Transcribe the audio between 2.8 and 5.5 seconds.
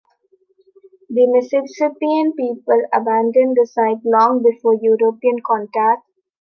abandoned the site long before European